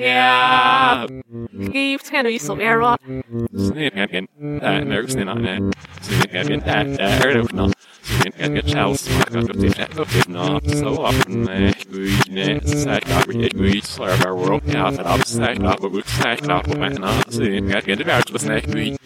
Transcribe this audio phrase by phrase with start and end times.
[0.00, 1.06] Ja.
[1.58, 3.00] Geeft geen wissel meer wat.
[3.74, 4.26] Je
[4.60, 5.54] daar nergens in aan hè.
[6.38, 7.70] Je daar daar ook nog.
[8.22, 11.26] Je zelfs maar dat dit net ook dit nog zo af.
[11.28, 16.02] Nee, goeie nee, zeg dat we goeie slaap world ja dat op zeg dat we
[16.04, 17.10] zeg dat we met na.
[17.28, 18.98] Snip heb je de werk was net goeie.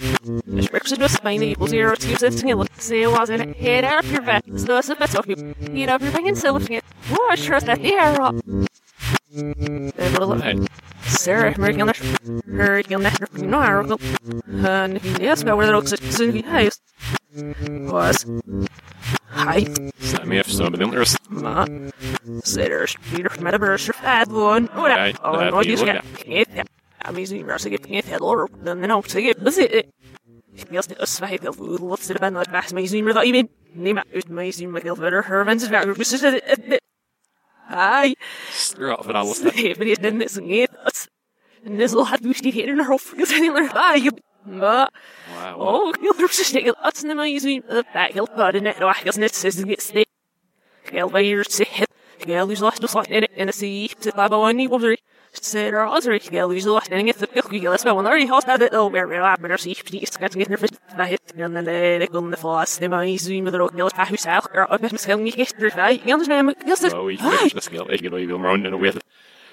[0.54, 3.84] Ik spreek ze dus mijn labels hier uit je zit heel ze was in head
[3.84, 4.60] up your vet.
[4.60, 5.54] So that's the best of you.
[5.72, 6.82] Head up your bang and self get.
[7.08, 8.34] What sure that here up.
[9.32, 10.60] Nee.
[11.06, 13.02] Sarah, American American
[13.50, 13.98] no Aragon.
[14.62, 16.80] En yes, maar waar er zin wie hij is.
[17.90, 18.24] Was.
[19.34, 19.66] Hi.
[20.24, 20.34] Me
[20.70, 21.18] met de rest.
[21.28, 21.66] Ma.
[22.40, 22.96] Sitters.
[23.12, 24.68] Peter met a burst fat one.
[24.76, 26.66] Oh, no, you that.
[27.06, 29.02] I'm using Russell get get that or no,
[29.42, 29.86] was it.
[30.70, 34.02] Yes, det är svagt att what's the band like back my zoom without even name
[34.12, 35.84] ut my zoom like the better her vents back.
[35.84, 35.94] Hi.
[35.94, 36.52] Stir off and I will step.
[36.56, 36.78] Men det den
[39.34, 40.68] som är
[41.64, 44.10] en det så hade du stiger i den här hoffen så eller aj
[44.44, 44.88] ma
[45.26, 45.60] Wow.
[45.60, 47.62] och jag tror så stiger att när man ju
[47.94, 50.04] back helt bara det och jag snett så det stiger
[50.92, 51.20] jag var
[55.34, 57.16] ju så hit jag lose last så in in a sea to baba one ni
[57.16, 58.26] was Ser Osri, jag lose last in it the pick you let's go when already
[58.26, 61.08] host that oh where we're at but see if it's got to get nervous that
[61.08, 64.06] hit and then they go in the fast they might zoom with the rock jag
[64.06, 67.16] hus out or up med skallen gick efter dig jag understand jag just So we
[67.16, 67.86] finish the skill.
[67.90, 68.98] Ik wil even round in with.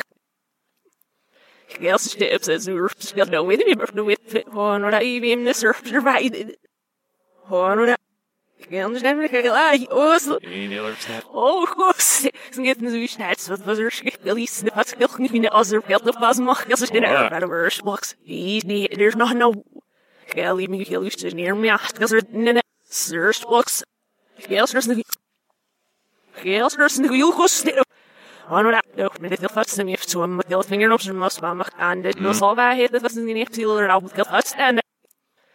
[1.81, 5.03] Gels steps as we were still no with me but with fit on what I
[5.05, 6.57] even the surf survived.
[7.51, 7.99] On what
[8.71, 9.29] Gaan dus never
[9.91, 11.29] oh Een heel snap.
[11.33, 12.21] Oh, gosh.
[12.51, 13.35] Ze gaat nu snel.
[13.49, 14.75] Wat was er schriftelijk?
[14.75, 17.31] Wat skillt niet in de other geld of was mag als in Ja.
[17.31, 18.15] er verder box.
[18.25, 19.63] There's not no.
[20.35, 21.71] Ga leave me kill you near me.
[21.93, 23.83] Because er in the search box.
[24.39, 25.19] Gels er niet.
[26.33, 27.11] Gels er niet.
[27.13, 27.85] You go snel.
[28.51, 31.19] Oh, no, no, met het heel vast hem heeft zo'n met heel vinger op zijn
[31.19, 33.95] mas, maar mag aan dit was al bij het, dat was niet echt heel erg
[33.95, 34.83] op heel vast en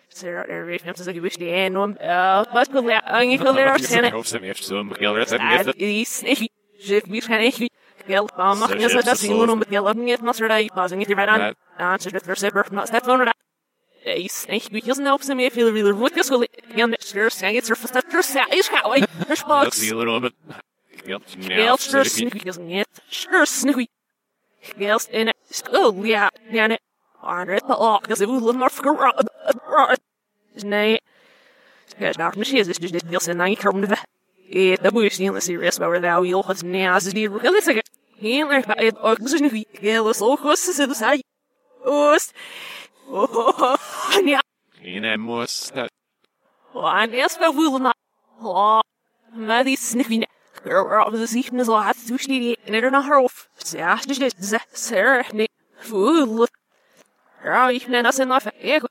[0.08, 3.30] Sarah, er heeft hem te zeggen, wist die en om, eh, wat wil hij, en
[3.30, 4.04] ik wil er zijn.
[4.04, 5.76] Ik hoop ze heeft zo'n killer dat Ah, heeft.
[5.76, 6.50] is nicht
[6.80, 7.68] Schiff wie kann ich
[8.08, 9.58] Geld machen So ja so shifts das the sie nur soul.
[9.58, 11.56] mit Geld nicht was er da pausing it right on Right.
[11.78, 12.90] ah so das selber not
[14.08, 17.04] that one is nicht wie ist noch so mir viel wieder gut das will nicht
[17.04, 20.22] sure sagen jetzt fast das ist ich kann ich das Let's box see a little
[20.22, 20.34] bit.
[21.06, 21.24] Geld.
[21.40, 23.90] Geld sure sneaky is nicht sure sneaky
[24.78, 26.78] Geld in it oh ja ja ne
[27.22, 29.96] Arne het al because it will more for
[30.64, 31.00] nee
[32.00, 33.98] Ja, daar misschien is het dus dit deel zijn aan je komen de
[34.50, 37.54] Eh, dat moet je niet serieus maar daar wil het nee als het niet wil
[37.54, 37.84] ik zeggen
[38.18, 41.24] heel erg bij het ook dus nu heel zo goed ze dus hij
[41.84, 42.42] oost oh
[44.26, 44.42] ja
[44.82, 45.92] Een en moest dat.
[46.74, 47.96] en eerst wel wil maar
[48.42, 48.80] oh
[49.34, 50.26] maar die sniffy
[50.64, 54.34] er op de zich zo had dus niet in er naar hoofd ja dus dit
[54.40, 54.60] ze
[57.44, 58.90] ja ik ben als een af ik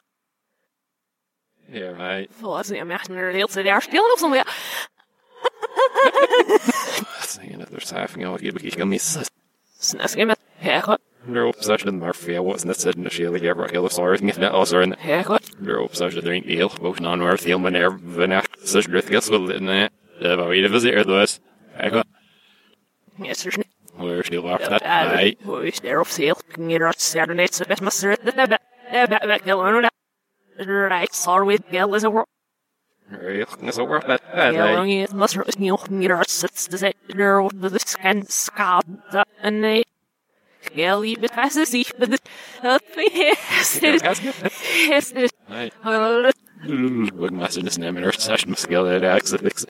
[1.68, 2.30] Ja, right.
[2.90, 4.44] echt meer heel te daar stil of zo ja
[7.20, 9.30] Saying that there's half you know, you begin to miss it.
[9.78, 13.88] snask met haircut They're obsession Murphy, I wasn't it in the shield here, but Hill
[13.88, 17.58] sorry, if that also in haircut They're obsession there ain't deal, both non worth heel
[17.58, 19.92] man there, van echt, such great guess well in that.
[20.20, 21.40] The way to visit those.
[21.78, 22.06] I got
[23.18, 23.58] yes there's
[23.96, 25.36] where still after that.
[25.42, 26.36] Hoe is er op sale?
[26.48, 28.60] Ging je dat Saturday zo best maar zit dat dat dat
[29.10, 29.92] dat dat gel dat
[30.66, 32.26] right sorry with gel is a work
[33.08, 34.20] Real, it's over that.
[34.32, 34.78] gel Aye.
[34.78, 38.22] on je must is niet nog meer dat zit de zit er op de scan
[38.26, 39.84] scab dat en nee
[40.74, 42.20] gel je bent vast is ik dat
[42.62, 43.80] dat is
[44.90, 45.70] is is Aye.
[46.64, 49.64] Look, master this name in our session was skill at access fix.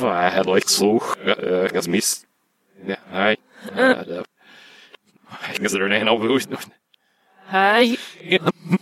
[0.00, 2.00] I had like so, uh, guess me.
[2.84, 3.36] Yeah, aye.
[3.76, 4.22] Uh,
[5.30, 6.46] I guess there ain't no who's
[7.52, 7.98] hij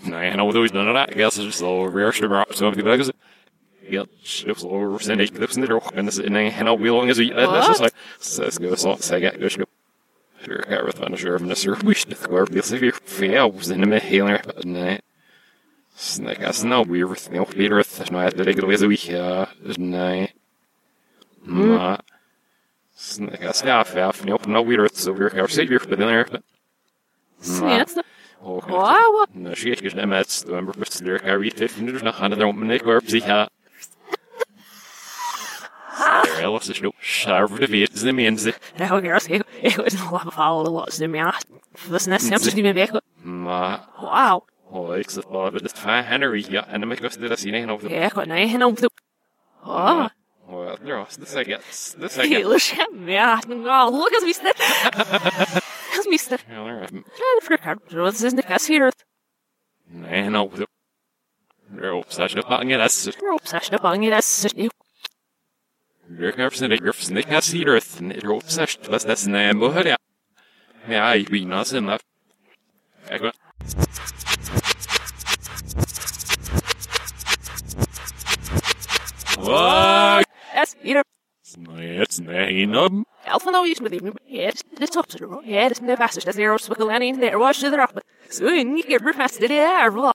[0.05, 1.11] I know who's none of that.
[1.11, 3.15] I guess it's just so rare to drop something like that.
[3.89, 7.11] Ja, chips over ik clips in de rug en is in een hen al long
[7.11, 9.65] as we dat is like says go so say get go
[10.47, 13.89] got with van sure van sure wish the square bills if you fail was in
[13.91, 14.99] the healer but nee.
[15.95, 19.47] Snake as no we were no Peter with no had the regular ways we ja
[19.79, 20.33] nee.
[21.43, 21.99] Ma
[22.95, 26.27] Snake as ja faf no no we were so we were savior but then there
[27.41, 27.99] snets
[28.43, 31.23] Oh, wow Na, zie ik eens net met de nummer bestuur.
[31.23, 33.49] Hij weet het niet nog aan de romp en ik werp zich ja.
[36.43, 38.55] Alles is nu sharp de vet de mensen.
[38.77, 41.33] Nou, girls, ik, ik was nog wel bepaalde wat ze mij
[41.89, 42.91] Was net zelfs niet meer weg.
[43.23, 44.45] Maar, Wauw.
[44.71, 47.39] oh, ik zit wel met het van Henry, ja, en dan moet ik was dit
[47.39, 47.95] zien over de...
[47.95, 48.91] Ja, ik en op de...
[49.65, 50.07] Oh,
[50.47, 51.63] Well, er was de second,
[51.99, 52.33] de second.
[52.35, 53.09] hele schem.
[53.09, 54.55] Ja, nou, look als mister.
[55.97, 56.41] Als mister.
[56.49, 57.79] Ja, er is- Ja, de frikker.
[57.89, 58.93] Wat is de kast hier?
[59.85, 60.67] Nee, nou, de...
[61.81, 63.07] Er op zes de pangen, dat is...
[63.07, 64.59] Erop, zes de bang, dat is nieuw.
[64.59, 64.59] Er heb ze niet, is niet als hier, op zes, was dat een naam, maar
[64.59, 64.59] ja.
[64.59, 64.59] Ja, ik weet niet, ze maar...
[64.59, 64.59] Ik weet...
[64.59, 64.69] Wat?
[64.69, 64.89] Dat is
[80.81, 81.05] hier.
[81.59, 82.93] Nee, het is niet op.
[83.25, 84.13] Elf van nou is met hem.
[84.25, 85.43] Ja, dat is de top zo.
[85.45, 86.27] Ja, dat is de vastest.
[86.27, 88.03] Dat is er ook wel aan daar was je erop.
[88.29, 89.41] Zo, niet keer meer vast.
[89.41, 90.15] Dit is er wel.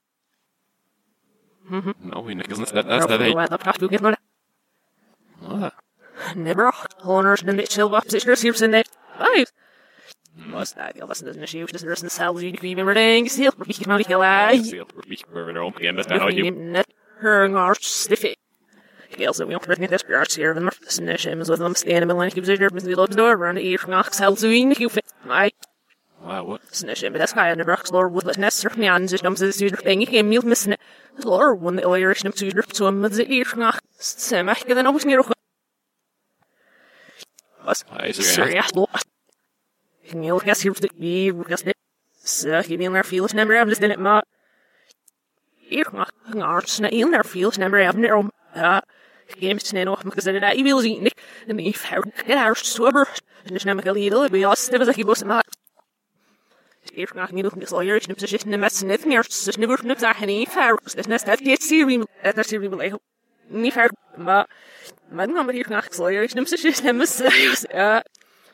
[1.98, 3.34] Nou, ik is niet dat, dat is dat, hey.
[3.34, 3.50] Wat
[6.34, 6.36] dat praat ik nog.
[6.36, 6.74] Never.
[6.98, 8.90] Honors de net zelf op zich hier zijn net.
[9.18, 9.52] Vijf.
[10.52, 10.92] Was dat?
[10.96, 11.68] Ja, was dat een show?
[11.68, 12.40] Dat is een cel.
[12.40, 13.30] Je kunt meer ding.
[13.32, 13.52] Stil.
[13.66, 14.66] Ik maar niet gelijk.
[14.66, 16.52] Seel, ik ben er ook in, dat Ik nou neem je...
[16.52, 18.34] net her stiffy.
[19.10, 21.58] Gels dat we ook met dit jaar hier, maar dat is een shame is wat
[21.58, 24.48] hem staan en ik heb zeker met die loopt door en hier vandaag zelf zo
[24.48, 25.52] in ik vind my
[26.20, 26.62] Wow, wat?
[26.72, 29.40] snitch but that's why in the brooks lord with the nest of and just comes
[29.40, 30.80] to the thing he came meal missing it
[31.24, 35.04] lord when the irish nip to him with the ear vandaag sem ik dan ook
[35.04, 35.28] niet was
[37.66, 38.52] Hij er, sorry.
[38.52, 38.56] Ja.
[38.56, 39.06] ja lord
[40.02, 41.76] ik neem gas hier voor die gas dit
[42.24, 44.26] so ik ben naar veel number I'm just in it maar
[45.56, 48.84] hier vandaag ngaars na in naar veel number I'm near om ja
[49.26, 52.28] ik neem het snel nog maar dat dat wil zien ik en ik fout ik
[52.28, 53.10] daar sober
[53.44, 55.46] en dus neem ik al heel bij als het was ik was maar
[56.94, 59.78] Hier vandaag niet nog al hier snip ze zitten met z'n net meer ze snipper
[59.78, 63.00] snip daar geen ver dus net dat dit serie dat is serie wel
[63.48, 64.50] niet ver maar
[65.10, 67.28] maar dan maar hier vandaag zal hier snip ze zitten met z'n
[67.72, 68.06] ja.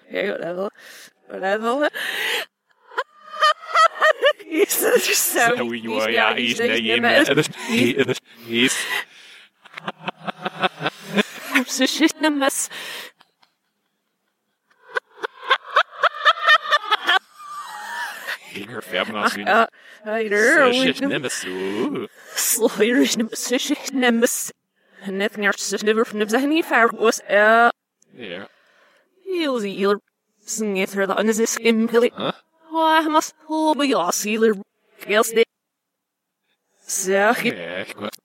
[0.10, 0.72] Ja dat wel
[1.40, 1.90] dat wel
[4.52, 5.56] Is dat zo?
[5.56, 7.28] Zo, joh, ja, hij is nee, je met...
[7.28, 7.48] Hij is...
[8.46, 8.86] Hij is...
[11.68, 12.70] Ze zitten met
[18.52, 19.44] Hier, fem als u...
[19.44, 19.70] ja
[20.02, 22.08] Heider, Zes, nemen zo.
[22.36, 24.61] Slayer is niet zo zitten met net meer ze snipper snip
[26.28, 27.74] zijn niet ver was ja
[28.14, 28.48] Ja.
[29.24, 30.00] heel zie hier
[30.46, 32.32] snetter dan is is in pili Huh?
[32.72, 34.56] Wah, mas hobe ja sealer?
[34.98, 35.48] Gels dit
[36.86, 38.20] Zeg je Ja, ik weet...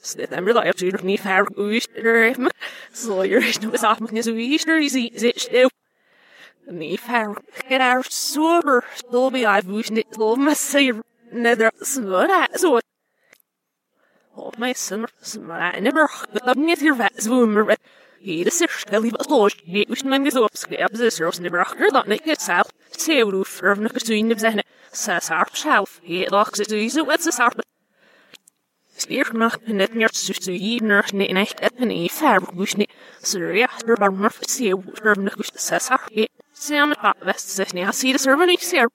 [0.00, 2.50] Snit hem er op zich niet ver oester me
[2.92, 5.70] Slayer is nog af met zo oester is zit stil
[6.64, 10.92] Niet ver get out sober Dolby I wish niet lo me say
[11.30, 12.78] nether smara zo
[14.36, 17.76] Op mijn summer smara never dat niet hier vet zwommer
[18.18, 21.60] Hier is er stel wat los niet wist mijn zo op skep is er never
[21.60, 26.30] achter dat niet het zelf Zeeuw voor een gestuin op zijn Sas harp zelf Hier
[26.30, 27.64] lag ze zo wat ze harp
[28.96, 32.86] Stier nach net meer zuster hier nee echt et en e fer gus ne
[33.22, 34.72] surya der bar mar se
[35.02, 38.62] der ne gus sa sa e sam pa west se ne asi de server ik
[38.62, 38.88] ser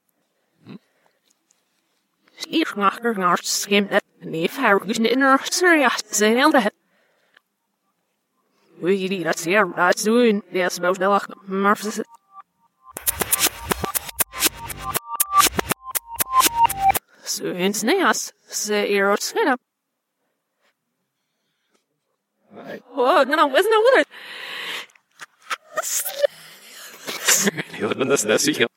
[2.42, 6.74] Stier nach der nach skim et ne fer gus ne in surya se hel dat
[8.81, 12.04] We die dat zeer dat doen ja smout de lach maar se
[17.26, 19.60] Zo in sneas se erot snap
[22.54, 22.81] Nee.
[22.95, 24.07] Oh, no, no, wasn't it with it?
[27.71, 28.70] Heel, dat is dat zeker.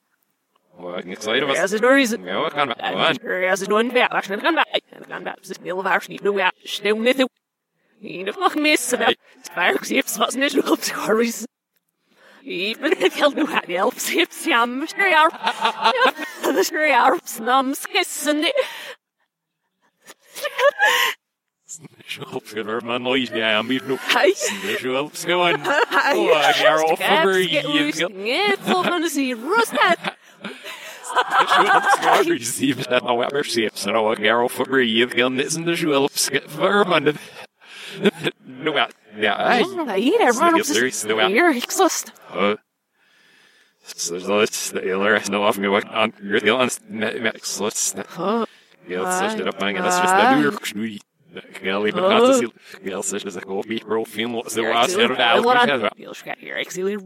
[12.47, 15.33] Even if how the elf sips, yum, stray out.
[16.43, 18.55] The stray out, snums, kissing it.
[22.07, 23.97] Schulp, er wordt maar nooit ja, aan bieden.
[24.01, 24.35] Hey.
[24.77, 25.55] Schulp, gewoon.
[25.55, 28.11] Oh, ik ga er over je.
[28.25, 29.09] Yeah, full van de
[30.45, 32.15] zee, rust that.
[32.25, 33.79] Schulp, je ziet dat nou weer ziet.
[33.79, 35.07] Zo nou, ik ga over je.
[35.07, 36.11] Dan is een schulp,
[36.47, 37.17] vermanden.
[38.43, 39.63] Nou ja, ja, hey.
[39.63, 41.31] Oh, hier, everyone Yes, there is no out.
[41.31, 42.13] Hier, ik zast.
[42.35, 42.55] Uh,
[43.85, 44.41] så så
[44.75, 46.81] det gjelder nå av meg an Gudjan så
[47.97, 48.45] det Oh,
[48.89, 50.99] gjelder så det er mange det er det du knui
[51.61, 55.21] gjelder med at det gjelder så det gå vi bro film så var så det
[55.21, 57.01] er You'll scratch your exilier.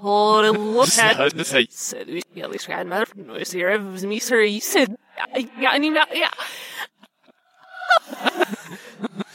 [0.00, 1.32] Hold it, look at.
[1.32, 3.70] det det Said we at least we had mother noise here.
[3.70, 4.40] It was me, sir.
[4.40, 4.96] You said,
[5.34, 6.30] I got any, yeah.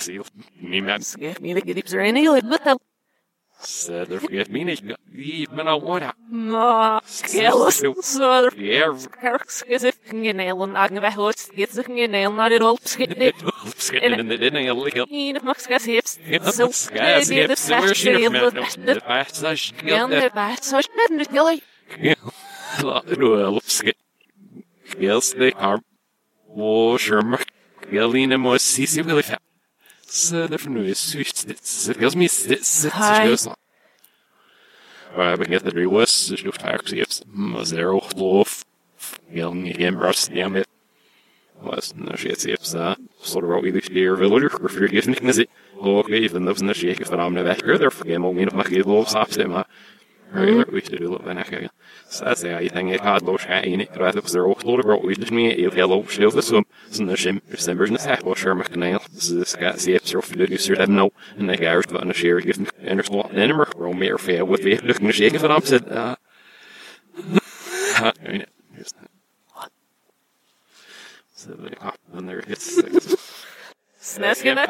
[0.05, 0.23] sier
[0.59, 0.99] Niet meer.
[0.99, 2.77] Skip me the gips or any lid with them.
[3.87, 4.81] Er vergeet me niet.
[5.11, 6.13] Wie ben al wat?
[6.29, 7.81] Ma, skills.
[10.33, 12.77] Nail and I can have hots, gets if you nail not at all.
[12.83, 13.33] Skip it.
[13.77, 14.63] schitteren in de dingen.
[14.63, 15.07] Je liggen.
[15.09, 15.39] Je
[17.27, 18.13] the hebt ze fast zien.
[18.13, 19.73] deal of with met- the De.
[19.85, 21.61] Gan the bat, so it's not in the gilly.
[22.83, 23.95] Laat wel op schit.
[24.83, 25.83] Gels de arm.
[26.55, 27.45] O, schermer.
[27.89, 29.25] Geline mo sisi wil ik.
[29.25, 29.37] Ze de
[30.69, 31.45] nu is sucht.
[31.63, 33.27] Ze gels me sit sit Hi.
[33.27, 33.47] gels.
[35.15, 37.23] Maar ik het er was, dus lucht haar ziet.
[37.25, 38.65] Maar ze ook loof.
[39.31, 40.67] Gel niet in bras ja met.
[41.59, 42.97] Was ziet ze.
[43.21, 45.47] Så det var i det hier villager, for for gift nicht.
[45.77, 47.61] Og even those na shake for am na weg.
[47.61, 49.63] Der forgem om min mag give love saps dem.
[50.35, 51.69] Right, we should do it when I can.
[52.09, 54.63] Så jag säger, jag tänker att då ska jag in i rätt upp så åt
[54.63, 58.09] låda bra ut med el hela upp så det som så när sim december när
[58.09, 61.11] jag var skärma kanal så ska se efter för det så det no.
[61.39, 64.63] And jag är vad när share gift en så en nummer rom mer fair with
[64.63, 66.15] me looking at shaking för am said uh
[68.77, 68.95] just
[71.35, 72.81] så det är when there gets
[74.05, 74.69] Snasking it.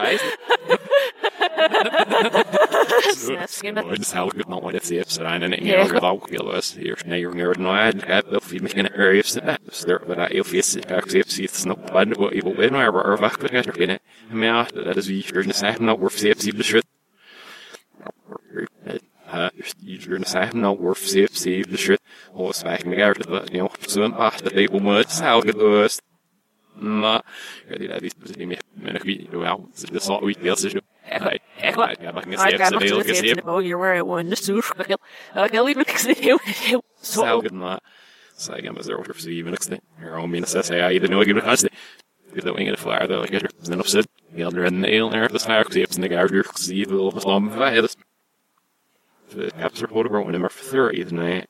[3.25, 3.83] Snasking it.
[3.85, 5.85] Mooi, dus hou ik het nog wat het heeft zijn en ik Ja.
[5.85, 8.59] heb er ook wel eens hier nee jongen er nou uit ik heb wel veel
[8.61, 11.55] meer er heeft ze dus er wat hij heel veel zit ik zie zie het
[11.55, 13.99] snap wat wat je wil maar er wacht ik er binnen
[14.29, 16.83] maar ja dat is wie er een zeggen nou wordt ze zie de shit
[19.33, 19.47] uh
[19.79, 21.99] you're gonna say no worth see see the shit
[22.33, 25.55] or speaking me out but you know so ah that they will much how good
[25.55, 25.99] was
[26.75, 27.21] maar
[27.67, 30.73] ja die is niet meer men ik weet wel dat is al iets veel is
[31.59, 31.95] Ekwa.
[32.01, 33.35] Ja, mag ik I zeggen, got ze much wil to ik say zeggen.
[33.35, 34.65] to the boy, you're where I won the suit.
[35.35, 36.81] I can leave it.
[37.01, 37.79] So, Saugen maar.
[38.35, 39.67] Zeggen maar zo voor zeven niks.
[39.99, 41.71] Er al min zes ja, ieder nooit genoeg als dit
[42.43, 44.07] dat wingen de vlaar dat ik er zijn op zit.
[44.33, 47.49] Ja, er een nail er dat vaak ze hebben de gouder gezien wil op slam
[47.55, 47.97] bij dat.
[49.33, 51.43] De capture photo bro nummer 30 nee.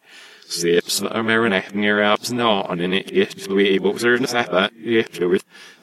[1.02, 4.72] Maar een meer apps nou en in het is we able to the site that
[4.84, 5.40] yeah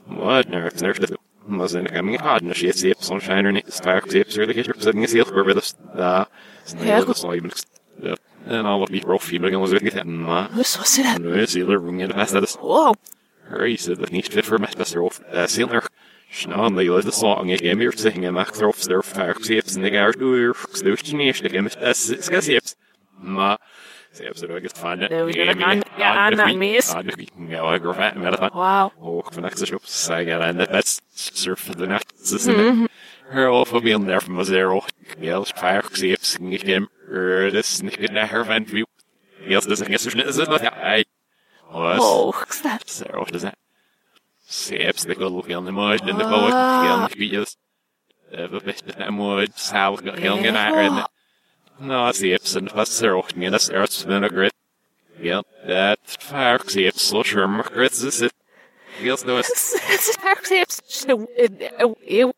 [0.07, 0.49] what?
[0.49, 2.21] Nerve nerve dat was in coming?
[2.21, 5.25] Hard and shit sips on shiner net stark sips really get your sitting is heel
[5.25, 6.29] voor dat da
[6.79, 7.51] Ja, dat is even
[8.03, 8.17] ja
[8.47, 11.71] en al die rough feeling was ik het maar who's so sit nu is heel
[11.71, 12.95] erg in de best dat is Whoa.
[13.53, 15.13] Hurry, so dat niet fit voor mij best erop.
[15.35, 15.89] Uh, Silner,
[16.31, 19.85] snaan, die luid de song, ik heb hier zingen, mag erop sterf, vaak zeeps, en
[19.85, 22.41] ik ga er door, stootje niet, ik heb het, is ga zeeps.
[22.41, 22.75] Maar, zeeps,
[24.41, 26.91] dat ik het van, Nee, we gaan aan- ja, aan naar mis.
[26.95, 27.05] Ah,
[27.49, 28.91] ja, ik ga met het Wow.
[28.99, 32.13] Oh, van extra op, ik, en dat best surf de nacht,
[32.45, 32.89] het.
[33.29, 34.83] Her al van mij daar van zero,
[35.19, 38.85] ja, vaak zeeps, ik heb er, dus niet naar her van view.
[39.47, 41.05] Ja, dus ik is er niet, is het, ja, hij.
[41.71, 41.99] Was.
[41.99, 42.91] Oh, what's that?
[42.91, 43.55] Så ofta så här.
[44.47, 46.49] Seps, det går igen i mud, den det var
[46.85, 47.57] igen i videos.
[48.31, 49.99] Det var bättre än mud, sal,
[51.83, 52.07] igen i nära.
[52.07, 54.53] Nå, seps, and fast så ofta, men det är ett spänn och grit.
[55.21, 58.33] Ja, det är seps, så skärm, grit, så sitt.
[59.01, 59.45] Gils då, It's
[62.07, 62.35] it,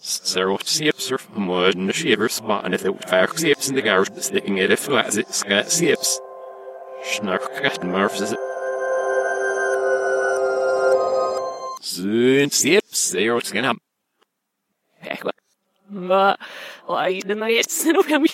[0.00, 3.82] så ofta seps är från mud, and shiver spot, and det är seps, and det
[3.82, 6.20] går sticking it, if det är ska seps.
[7.04, 8.38] Snark, murfs, is it?
[11.82, 13.78] Soon, seps, det är åt skan
[15.90, 16.04] ham.
[16.04, 16.08] Ekwa.
[16.08, 16.36] Ma,
[16.86, 18.28] why didn't I get sent over me?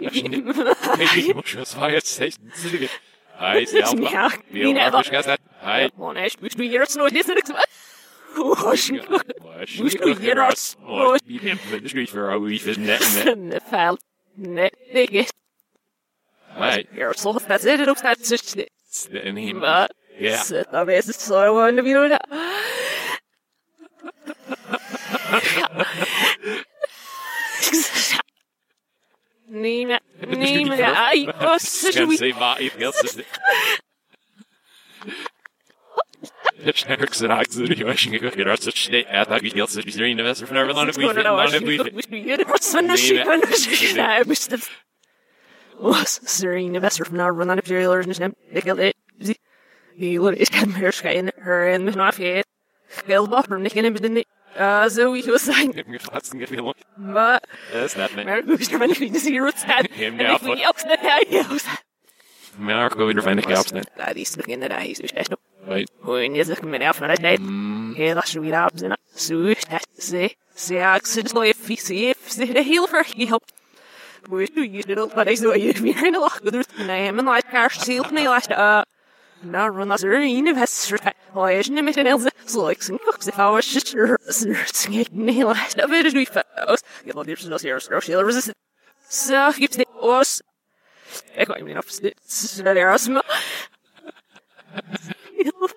[0.00, 2.90] Hey, muss was war jetzt echt zügig.
[3.38, 4.10] Hi, Selma.
[4.10, 5.02] Ja, Wie wie har never.
[5.02, 5.42] du gesagt?
[5.62, 5.88] Hi.
[5.98, 7.52] One ash, which we hear it's no distance.
[8.36, 9.08] Oh, shit.
[9.10, 9.22] Was
[9.78, 10.76] Which we hear us.
[10.86, 13.00] Oh, ich bin für dich für ein Wief ist nett.
[13.24, 13.98] The file.
[14.36, 15.30] Net, they get
[16.56, 16.86] Hi.
[16.94, 17.12] here.
[17.14, 17.80] So that's it.
[17.80, 18.70] It looks that's just it.
[19.12, 19.60] Den him.
[19.60, 20.36] But, Ja.
[20.44, 22.12] så jag vet så jag var under videon
[27.60, 28.20] där.
[29.48, 32.18] Nej men, nej men, aj, vad så Kan vi.
[32.18, 32.92] se vad i fel
[36.64, 39.40] Det stärks så rakt så du vet inte hur det är så shit att jag
[39.40, 41.58] vill så vi är inne väster för när vi Skulle det vara så
[42.08, 44.58] vi gör det så nu shit nej jag måste.
[45.80, 48.34] Was Serena Besser from our run on imperial origin.
[48.52, 48.96] They killed it.
[49.96, 52.46] He looked at him here skying her and the knife yet.
[53.06, 54.26] Killed off from Nick and him didn't it?
[54.58, 56.72] Uh, so he was saying, Mir fast gefühl.
[56.96, 57.40] but
[57.72, 59.86] Das ist nicht America was trying to see what's that.
[59.92, 61.64] Him And now, if we but- yells that I yells.
[62.58, 63.84] Men jag går vidare för en kapsel.
[63.96, 65.14] That is looking at I is just
[65.66, 65.88] Right.
[66.02, 67.36] When is it coming out from that day?
[67.96, 68.98] Yeah, that's sweet abs in it.
[69.14, 73.44] So that say say accident if he see if see the heel for help.
[74.28, 76.90] We do you little but I saw you if you're in a lot good and
[76.90, 78.99] I am in like car seal me last uh Now run as in of
[80.56, 80.92] his
[81.32, 83.94] why is nimit in else so like some cooks if I was just
[85.12, 86.26] nail of it is we
[87.04, 88.52] you know there's no serious girl she'll resist
[89.08, 90.42] so keeps the os
[91.38, 93.22] I got him enough it's there as ma
[95.52, 95.68] Oh,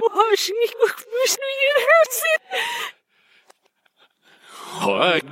[0.00, 0.36] no.
[0.36, 2.02] She was me in her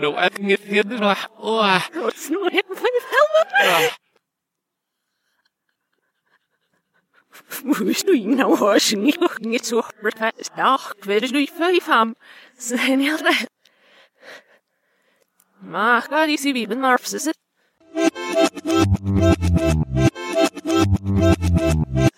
[0.00, 1.00] no, I think it's the end of
[1.38, 1.60] Oh,
[1.94, 2.62] Oh, it's not him.
[2.68, 3.96] Help Hvis ah.
[7.62, 12.14] Du ikke har hørt en gang, så blir det stærk, vil du ikke føre frem.
[12.58, 13.48] Så er det helt rett.
[15.60, 17.36] Ma, hva er det i Bibelen var oppsett?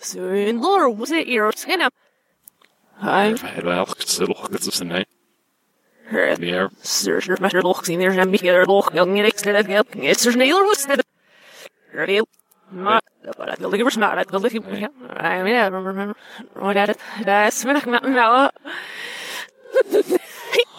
[0.03, 1.89] Så en lår hos det i rådskene.
[3.03, 5.03] Hei, Fed wel, så lukket som nei.
[6.13, 6.37] hør.
[6.45, 10.11] Ja, Sørger med det låk sine, jeg mye er låk, jeg er ikke det, jeg
[10.11, 11.03] er så snill hos det.
[11.97, 12.21] Hør det.
[12.23, 12.42] Ma,
[12.73, 14.61] det var det ligger smart, det ligger.
[14.61, 16.15] I mean, I remember
[16.55, 16.99] what at it.
[17.25, 18.51] That's when I come out now.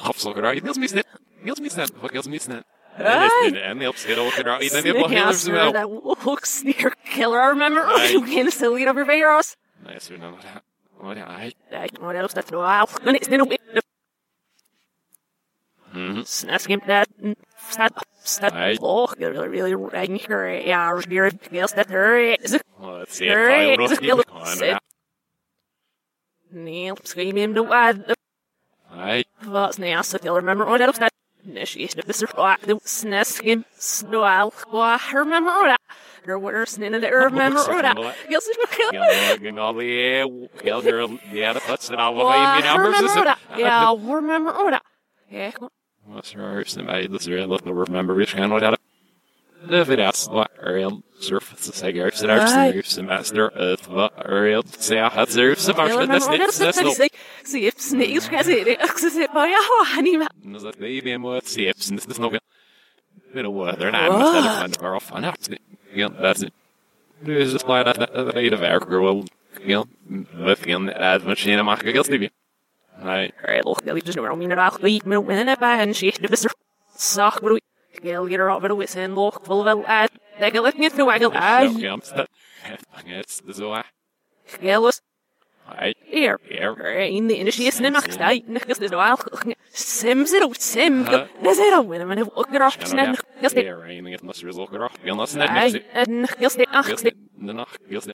[0.04, 1.06] Hapsaker uit, Niels Misnet.
[1.42, 2.64] Niels Misnet, fuck Niels Misnet.
[2.96, 3.62] Hey.
[3.62, 5.72] En Niels uit, en nog heel even Sneer, wel.
[5.72, 7.50] that looks near killer.
[7.50, 9.56] Remember, you can still get over Veros.
[9.86, 10.36] Nee, zo nou.
[10.98, 11.48] Wat ja, hij.
[11.48, 12.88] I don't know what else that's no while.
[13.06, 13.62] And it's no bit.
[15.94, 16.24] Mhm.
[16.26, 17.08] Snatch him that.
[17.70, 18.54] Snap, snap.
[18.82, 19.72] Oh, really.
[20.66, 21.32] Yeah, I was near.
[21.52, 22.60] Yes, that her is.
[22.80, 23.80] Let's see it.
[23.80, 24.24] It's a killer.
[24.24, 24.78] Roski.
[26.52, 28.16] Neil, scream him to wide.
[28.90, 29.24] Hij.
[29.46, 31.12] Wat neer, så jeg remember what else that.
[31.46, 35.78] Initiate of this rock, the snest him, snowal, why, remember what
[36.26, 38.48] Your words, none the remember what Yes,
[38.94, 41.20] Ja, ging al die heel girl.
[41.32, 43.36] Ja, dat is het al wel Why, numbers.
[43.58, 44.82] Yeah, remember what
[45.28, 45.52] Yeah,
[46.24, 48.78] Was eerst en bij dat er remember which kind of
[49.68, 52.76] De vidas wat real surface zeggen er zijn Right.
[52.76, 56.42] er semester het wat real zeg het surface I maar dat remember is what niet
[56.42, 59.94] else dat is nog that See if snakes can say it, access it by a
[59.96, 60.52] honey man.
[60.52, 64.44] dat is baby wat sips en dat is nog weer een weather en I'm not
[64.44, 65.50] that kind of off on out
[65.94, 66.50] ja dat is
[67.20, 69.24] dus het slide dat dat de werker wil
[69.66, 69.84] ja
[70.32, 72.32] met een adventure mag ik het niet
[73.04, 75.96] nee Right, look, they'll just know I mean I'll leave me when I buy and
[75.96, 76.52] she the visor.
[76.96, 77.60] Sock, but we
[78.02, 80.10] Gil get her over the wits and look, full of ad.
[80.40, 81.98] They can let me through, I go, ja I, ja
[83.06, 83.82] het is zo
[84.60, 85.02] Gil was
[85.66, 86.40] hij here.
[86.44, 89.24] hier in the industry is nemak stai nikas is wild
[89.72, 91.26] sims it out sim Huh?
[91.42, 93.12] is it out with him and look at off Ja, snen ja.
[93.12, 94.92] nikas it Ja, en het moest weer zo graag.
[95.04, 95.86] Ja, dat is net ai niks.
[95.94, 98.14] and nikas it ach Gils it de nacht, gils de.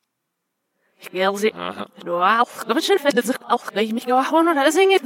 [1.11, 1.87] Gels it Aha.
[2.03, 5.03] wild kom schon fed das auch gleich mich go hono da sing it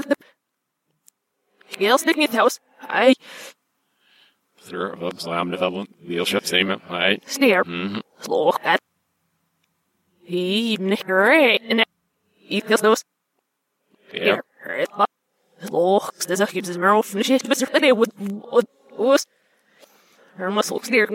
[1.77, 3.13] gels dik it house ai
[4.63, 6.79] Through of slam development, wheel ship same.
[6.87, 7.19] Hey.
[7.25, 8.01] steer Mhm.
[8.29, 8.79] look at
[10.23, 11.31] he nicker
[11.69, 11.83] and
[12.47, 13.03] eat this those
[14.13, 14.19] Ja.
[14.23, 14.43] here
[14.83, 14.89] it
[15.71, 18.11] look this is gives his marrow finish it but it would
[18.51, 19.25] would was
[20.37, 21.05] her muscles clear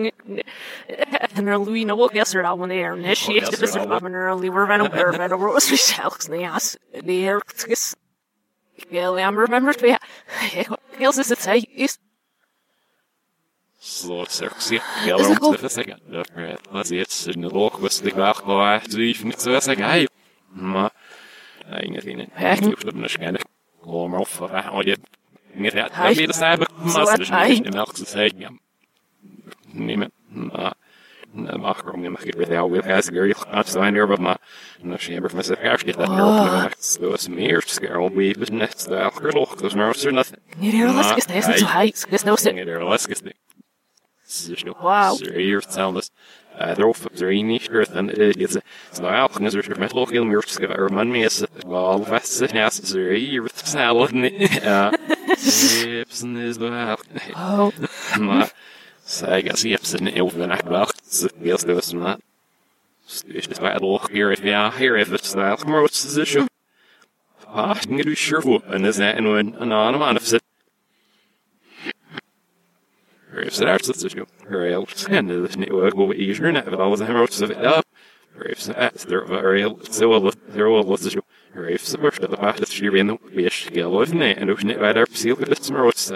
[1.37, 3.83] and her Louis no guess her out when they are initiated yes, this is her
[3.83, 7.41] about an early we're van over van over was we alex the ass the air
[7.67, 7.95] kiss
[8.91, 9.97] yeah I remember to be
[11.05, 11.99] else is it say is
[13.81, 14.81] Slå sexy.
[15.05, 15.55] Ja, waarom cool?
[15.55, 16.01] is dat zeggen?
[16.07, 19.61] Dat er was iets in de loog was ik wacht maar zo even niet zo
[19.61, 19.85] zeggen.
[19.85, 20.09] Hey.
[20.49, 20.91] Maar
[21.71, 22.49] eigenlijk in Hè?
[22.49, 23.45] het hoeft het waarschijnlijk.
[23.83, 24.97] Gewoon maar of wat je
[25.53, 25.95] niet het.
[25.95, 28.39] Hij- Dat meer de cyber Zo mas dus hij- niet in elk te zeggen.
[28.39, 28.51] Ja.
[29.73, 30.11] Niemand.
[30.29, 30.75] Maar
[31.59, 33.51] mag er om je mag je weer jou weer gaan zeggen.
[33.51, 34.39] Als zijn er wat maar
[34.91, 38.51] als je hebben van zich erg dit dat er zo is meer scherp wie is
[38.51, 39.55] net de gelog.
[39.55, 42.45] Dus maar is er net Niet heel lastig is deze zo high is no sit
[42.45, 43.33] dingen er lastig is.
[44.65, 44.81] Wow.
[44.81, 45.17] Wow.
[45.17, 46.11] Serious soundless.
[46.61, 48.57] Uh, they're er een niet earth en het is
[48.93, 52.53] zo elk is er met log heel meer schrijven er man me is wel vast
[52.53, 54.15] ja serious snel
[54.63, 54.93] ja
[55.37, 56.97] Sips is wel
[57.35, 57.69] oh
[58.21, 58.53] maar
[59.09, 62.17] zij gaat sips in heel veel nacht wacht wil ze dus maar
[63.27, 66.47] is het wel log hier ja hier even het snel maar wat is het
[67.47, 70.43] Ah, ik moet sure voor en is een een aan of zit
[73.37, 76.81] If the arts that's issue, or else and the network will be easier net but
[76.81, 77.85] always hammer to it up.
[78.41, 81.17] If the arts there real so well there will was.
[81.55, 84.35] Or if the first of the path that she ran the wish skill with ne
[84.35, 86.11] and it right up seal with its rots.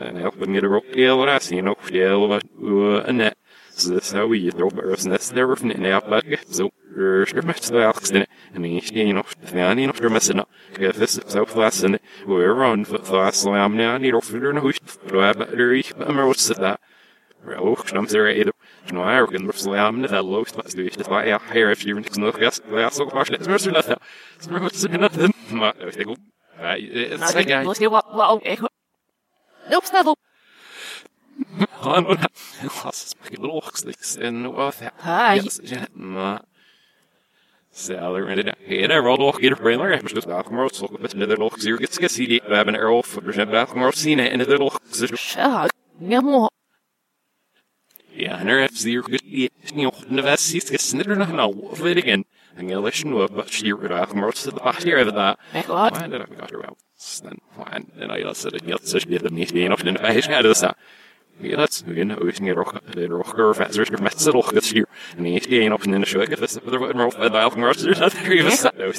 [0.00, 3.36] En elk een rockdeel ras en ook deel wat we een net.
[3.76, 7.42] So that's how we throw barrels, and that's never from in out but so sure
[7.42, 10.50] much the Alex in it, and he you know fanny no sure messing up.
[10.78, 14.26] If this is so fast and we're on for the last slam now need off
[14.26, 14.72] for no
[15.06, 16.80] but I better eat but I'm what's that.
[17.46, 18.52] Oh, I'm sorry either.
[18.92, 21.96] No, I reckon we're slam that low that's the just like out here if you're
[21.96, 23.96] in the glass glass so much that's mercy nothing.
[24.36, 25.32] It's mercy nothing.
[26.60, 26.80] I
[27.30, 28.64] think I
[29.70, 30.14] Nope, Snuggle.
[31.80, 32.06] Han
[32.92, 35.40] spiller Åksniksen og Hei.
[37.72, 38.90] Salary in?
[38.90, 41.78] A road walk in a trailer, I'm just back more so but another look zero
[41.78, 44.82] gets gets CD web an arrow for the back more it and the look
[45.16, 46.48] shag no
[48.12, 52.24] Ja, en er heeft zeer goed die nieuwe versies gesneden naar nou of it again.
[52.54, 55.38] En je lessen we wat hier uit maar wat de achter hebben daar.
[55.68, 56.76] Maar dat heb ik wel.
[57.00, 59.94] Then why and I just said it yet such be the meet being of in
[59.94, 60.64] the page had this.
[61.40, 64.86] Ja, dat we gaan ook niet rock de rocker vezers met z'n rog dit hier.
[65.16, 66.22] En niet één op in de show.
[66.22, 68.90] Ik het er wat maar op de elf maar er dat er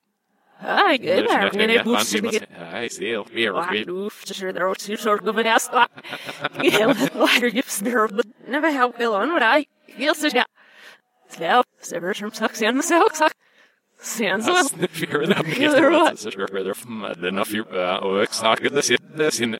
[17.54, 17.64] you
[18.00, 19.58] och exakt det sig det sin.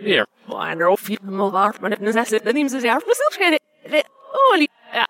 [0.00, 0.26] Here.
[0.46, 3.62] Wonder if you know that when it necessitates the names is out for self credit.
[4.32, 5.06] Holy, yeah.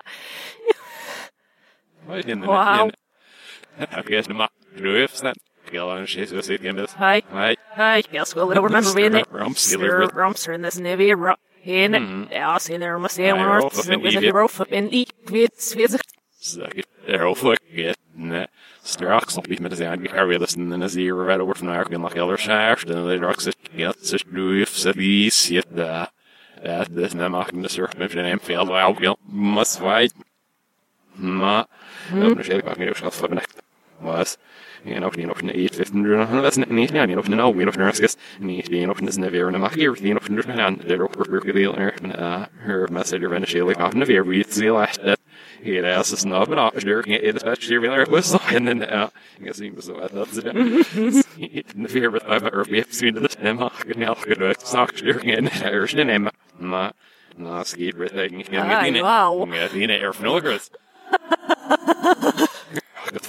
[2.06, 2.34] Vad är det?
[2.34, 2.90] Wow.
[3.78, 4.50] Jag guess the röfs that.
[4.50, 4.63] Galen shit så sitter jag
[5.22, 5.34] med.
[6.98, 7.22] Hi.
[7.76, 9.26] Hi, guess we'll remember being it.
[10.14, 11.14] Rumster in this navy.
[11.14, 11.34] ru-
[11.66, 12.28] In it.
[12.30, 14.60] Ja, see there must be one Nej, or roll upp en with i- a rope
[14.62, 16.00] up in the vid vid
[16.40, 16.86] Säkert.
[17.06, 17.96] Jag får get.
[18.16, 18.46] Nej.
[18.82, 21.84] Strax upp med det jag har väl sen den är ju rätt över från här
[21.84, 26.06] kan lika eller skärs den det drax get så du så vi ser det.
[26.62, 30.12] Det det när man kan surfa med den fel och jag vill måste fight.
[31.14, 31.66] Ma.
[32.12, 33.56] Jag vill själv kan jag ska få benäkt.
[34.04, 34.38] Was.
[34.84, 36.92] You know, you know, in eight fifteen, that's not neat.
[36.92, 37.90] You know, no, we don't know.
[37.90, 38.70] Guess neat.
[38.70, 39.96] You know, is never in a mac here.
[39.96, 43.66] You know, in the hand, they're over for uh, her message or in a shell
[43.66, 44.22] like off in the air.
[44.22, 45.18] We see last that.
[45.62, 47.00] He had asked us not, but not sure.
[47.00, 49.08] It is actually really whistle, and then uh,
[49.40, 50.54] I guess he was so that's it.
[50.54, 53.62] In the fear with I've ever been seen the stem.
[53.62, 56.28] I can now get a sock steering in Irish in him.
[56.58, 56.90] Ma.
[57.38, 58.32] Na, skied with it.
[58.52, 59.44] Ay, wow.
[59.50, 60.60] Ja, die van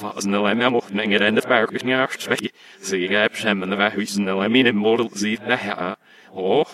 [0.01, 2.51] Was een lemmer mocht dingen in de park niet afspreken.
[2.81, 5.39] Ze je hebt hem in de weg wie zijn lemmer in model ziet.
[5.47, 5.97] Ja,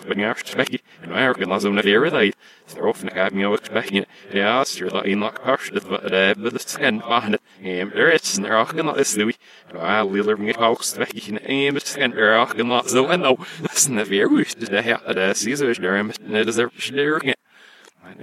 [0.07, 0.79] ben je afspreken.
[1.01, 4.05] En waar kan dat zo'n weer dat Strof en ik me ook spreken.
[4.31, 7.41] Ja, stuur dat in dat kast dat we de de scan van het.
[7.61, 9.35] En er is er ook nog is Louis.
[9.73, 11.45] Ja, Liller me ook spreken.
[11.45, 13.37] En het scan er ook nog zo en nou.
[13.61, 16.69] Dat is een weer hoe de ja, de Caesar is er en het is er
[16.77, 17.35] sturing.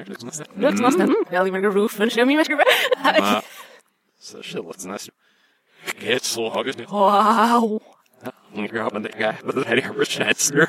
[0.06, 0.24] Looks
[0.56, 1.14] Looks must have.
[1.30, 2.62] Now even a roof and show me what you're.
[3.02, 3.40] Ma.
[4.28, 5.14] Så shit, låter nästan.
[6.00, 6.84] Get så högt nu.
[6.84, 7.82] Wow.
[8.72, 10.68] Grabben det guy, but det här är chansler.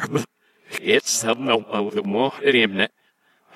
[0.79, 2.87] It's hell no, a little more it ämne.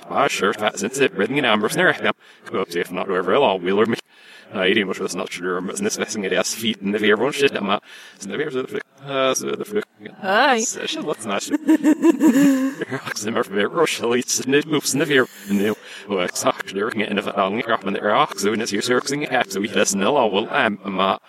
[0.09, 1.95] Ah, sure, fast since it breathing in amber snare.
[2.01, 2.11] Yeah,
[2.51, 3.95] go up to if not wherever all wheeler me.
[4.53, 7.53] Nej, det måste snart sure, men det svässingar deras feet in the fear one shit.
[7.53, 9.83] Det blir så det uh, så det flyg.
[10.21, 10.65] Hi.
[11.01, 11.57] Låter nästan.
[13.05, 15.27] Roximmer för Rochelle it's the moves in the fear.
[16.07, 19.51] Och exakt det ringen in av all kroppen där också så när det surfing hack
[19.51, 21.19] så vi det snälla will am ma.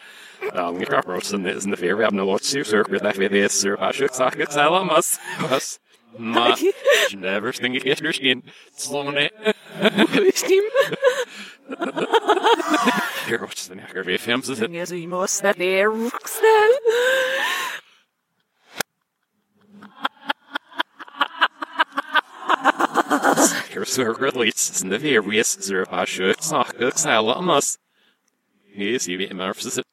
[0.54, 3.28] Um, the crop roast in the fear we have no lots to circle that way
[3.28, 5.18] this sir I should suck it salamas.
[5.50, 5.78] Us.
[6.18, 6.54] Ma.
[7.16, 8.42] Never sting it your skin.
[8.76, 9.32] Slowing it.
[13.26, 14.70] Here, what's the neck of your films is it?
[14.70, 16.68] Yes, we must that there rooks now.
[23.84, 24.98] Sir, release in the
[26.04, 27.78] should suck it salamas.
[28.74, 29.18] Yes, you
[29.78, 29.84] it.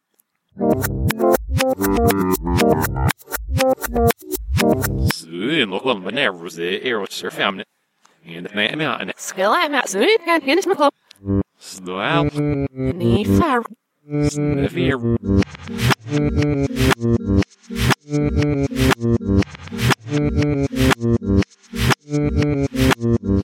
[5.13, 5.27] Så
[5.65, 7.65] nog om man är rose är och sir family.
[8.25, 10.93] And the man man Skill I'm at, so you can't finish my club.
[11.57, 12.33] Snap.
[12.73, 13.61] Nefer.
[14.29, 15.17] Sniffer.